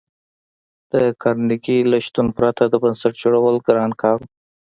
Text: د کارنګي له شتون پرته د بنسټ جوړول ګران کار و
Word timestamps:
د 0.91 0.93
کارنګي 1.21 1.77
له 1.91 1.97
شتون 2.05 2.27
پرته 2.37 2.63
د 2.67 2.73
بنسټ 2.83 3.13
جوړول 3.23 3.55
ګران 3.67 3.91
کار 4.01 4.17
و 4.23 4.27